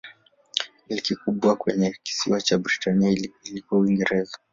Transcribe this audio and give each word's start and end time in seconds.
Milki 0.87 1.13
kubwa 1.21 1.55
kwenye 1.55 1.97
kisiwa 2.03 2.41
cha 2.41 2.57
Britania 2.57 3.09
ilikuwa 3.43 3.81
Uingereza. 3.81 4.37